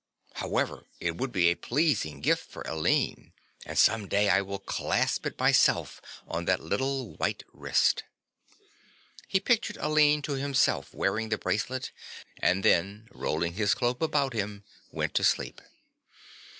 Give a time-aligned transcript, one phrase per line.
[0.33, 3.33] However, it would be a pleasing gift for Aline,
[3.67, 8.01] and some day I will clasp it myself on that little white wrist."
[9.27, 11.91] He pictured Aline to himself wearing the bracelet
[12.41, 15.61] and then rolling his cloak about him went to sleep.